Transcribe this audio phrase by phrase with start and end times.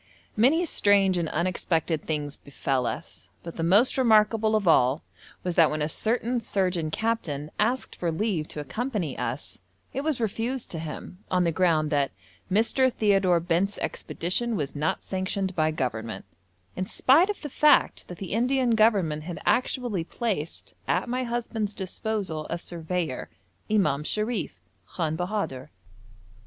[0.35, 5.03] Many strange and unexpected things befell us, but the most remarkable of all
[5.43, 9.59] was that when a certain surgeon captain asked for leave to accompany us,
[9.93, 12.09] it was refused to him on the ground that
[12.51, 12.91] 'Mr.
[12.91, 16.25] Theodore Bent's expedition was not sanctioned by Government,'
[16.75, 21.75] in spite of the fact that the Indian Government had actually placed at my husband's
[21.75, 23.29] disposal a surveyor,
[23.69, 24.59] Imam Sharif,
[24.89, 25.69] Khan Bahadur.